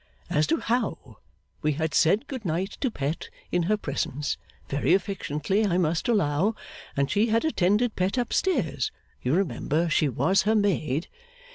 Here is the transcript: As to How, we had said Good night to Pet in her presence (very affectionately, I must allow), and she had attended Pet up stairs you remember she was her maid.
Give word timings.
As 0.31 0.47
to 0.47 0.57
How, 0.59 1.19
we 1.61 1.73
had 1.73 1.93
said 1.93 2.25
Good 2.27 2.43
night 2.43 2.75
to 2.81 2.89
Pet 2.89 3.29
in 3.51 3.61
her 3.69 3.77
presence 3.77 4.35
(very 4.67 4.95
affectionately, 4.95 5.63
I 5.63 5.77
must 5.77 6.07
allow), 6.07 6.55
and 6.97 7.11
she 7.11 7.27
had 7.27 7.45
attended 7.45 7.95
Pet 7.95 8.17
up 8.17 8.33
stairs 8.33 8.91
you 9.21 9.35
remember 9.35 9.89
she 9.91 10.09
was 10.09 10.41
her 10.41 10.55
maid. 10.55 11.07